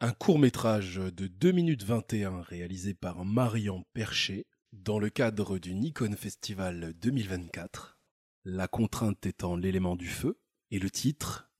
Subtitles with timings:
[0.00, 6.14] Un court-métrage de 2 minutes 21 réalisé par Marian Percher dans le cadre du Nikon
[6.14, 7.98] Festival 2024.
[8.44, 10.38] La contrainte étant l'élément du feu
[10.70, 11.50] et le titre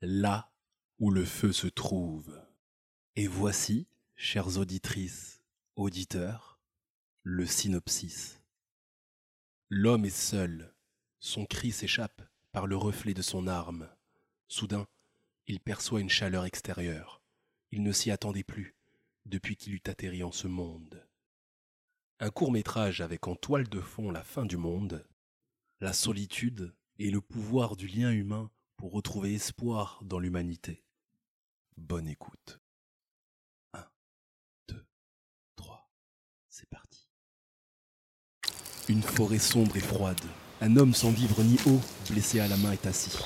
[0.00, 0.54] Là
[1.00, 2.34] où le feu se trouve.
[3.14, 5.42] Et voici, chères auditrices,
[5.76, 6.62] auditeurs,
[7.22, 8.40] le synopsis.
[9.68, 10.74] L'homme est seul.
[11.20, 12.22] Son cri s'échappe
[12.52, 13.86] par le reflet de son arme.
[14.48, 14.88] Soudain,
[15.46, 17.21] il perçoit une chaleur extérieure.
[17.72, 18.76] Il ne s'y attendait plus
[19.24, 21.08] depuis qu'il eut atterri en ce monde.
[22.20, 25.08] Un court métrage avec en toile de fond la fin du monde,
[25.80, 30.84] la solitude et le pouvoir du lien humain pour retrouver espoir dans l'humanité.
[31.78, 32.60] Bonne écoute.
[33.72, 33.84] 1,
[34.68, 34.86] 2,
[35.56, 35.90] 3,
[36.50, 37.08] c'est parti.
[38.90, 40.20] Une forêt sombre et froide.
[40.60, 43.18] Un homme sans vivre ni eau, blessé à la main, est assis.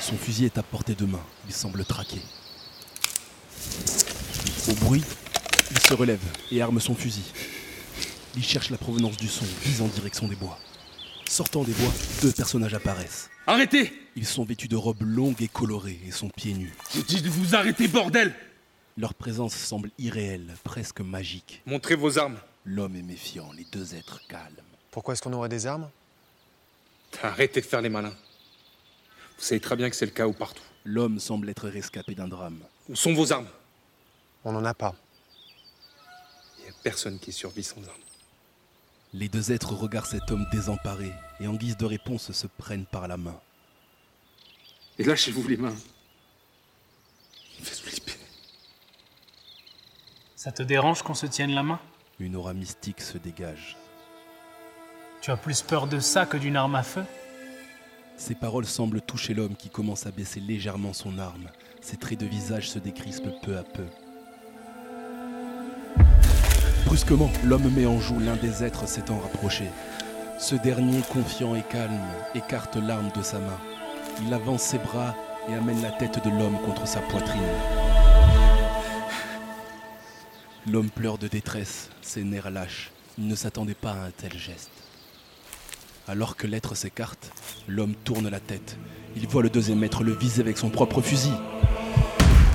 [0.00, 1.24] Son fusil est à portée de main.
[1.46, 2.20] Il semble traqué.
[4.68, 5.02] Au bruit,
[5.70, 6.20] il se relève
[6.50, 7.22] et arme son fusil.
[8.34, 10.58] Il cherche la provenance du son, vise en direction des bois.
[11.28, 13.30] Sortant des bois, deux personnages apparaissent.
[13.46, 16.74] Arrêtez Ils sont vêtus de robes longues et colorées et sont pieds nus.
[16.94, 18.34] Je dis de vous arrêter, bordel
[18.98, 21.62] Leur présence semble irréelle, presque magique.
[21.66, 22.38] Montrez vos armes.
[22.64, 24.42] L'homme est méfiant, les deux êtres calmes.
[24.90, 25.88] Pourquoi est-ce qu'on aurait des armes?
[27.22, 28.14] Arrêtez de faire les malins.
[29.38, 30.64] Vous savez très bien que c'est le chaos partout.
[30.84, 32.58] L'homme semble être rescapé d'un drame.
[32.88, 33.46] Où sont vos armes?
[34.46, 34.94] On n'en a pas.
[36.58, 38.00] Il n'y a personne qui survit sans armes.
[39.12, 43.08] Les deux êtres regardent cet homme désemparé et en guise de réponse se prennent par
[43.08, 43.40] la main.
[45.00, 45.74] Et lâchez-vous les mains.
[47.56, 48.12] Il me fait flipper.
[50.36, 51.80] Ça te dérange qu'on se tienne la main?
[52.20, 53.76] Une aura mystique se dégage.
[55.22, 57.04] Tu as plus peur de ça que d'une arme à feu?
[58.16, 61.50] Ces paroles semblent toucher l'homme qui commence à baisser légèrement son arme.
[61.80, 63.86] Ses traits de visage se décrispent peu à peu.
[66.86, 69.64] Brusquement, l'homme met en joue l'un des êtres s'étant rapproché.
[70.38, 72.00] Ce dernier, confiant et calme,
[72.34, 73.58] écarte l'arme de sa main.
[74.24, 75.14] Il avance ses bras
[75.48, 77.42] et amène la tête de l'homme contre sa poitrine.
[80.68, 82.92] L'homme pleure de détresse, ses nerfs lâchent.
[83.18, 84.70] Il ne s'attendait pas à un tel geste.
[86.06, 87.32] Alors que l'être s'écarte,
[87.66, 88.78] l'homme tourne la tête.
[89.16, 91.32] Il voit le deuxième être le viser avec son propre fusil.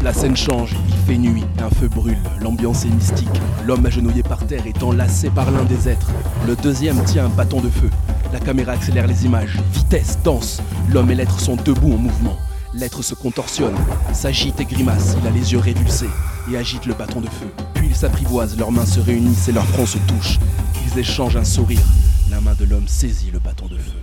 [0.03, 3.29] La scène change, il fait nuit, un feu brûle, l'ambiance est mystique.
[3.67, 6.09] L'homme agenouillé par terre est enlacé par l'un des êtres.
[6.47, 7.89] Le deuxième tient un bâton de feu.
[8.33, 9.59] La caméra accélère les images.
[9.71, 10.59] Vitesse, danse.
[10.89, 12.35] L'homme et l'être sont debout en mouvement.
[12.73, 13.75] L'être se contorsionne,
[14.11, 15.15] s'agite et grimace.
[15.21, 16.09] Il a les yeux révulsés
[16.51, 17.51] et agite le bâton de feu.
[17.75, 20.39] Puis ils s'apprivoisent, leurs mains se réunissent et leurs fronts se touchent.
[20.87, 21.85] Ils échangent un sourire.
[22.31, 23.99] La main de l'homme saisit le bâton de feu.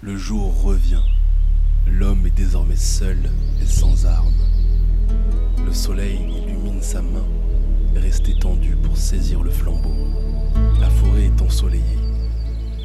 [0.00, 1.02] Le jour revient.
[1.86, 3.30] L'homme est désormais seul
[3.62, 4.32] et sans armes.
[5.64, 7.26] Le soleil illumine sa main,
[7.94, 9.94] restée tendue pour saisir le flambeau.
[10.80, 11.82] La forêt est ensoleillée.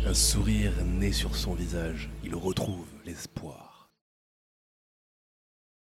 [0.05, 2.09] Un sourire naît sur son visage.
[2.23, 3.70] Il retrouve l'espoir.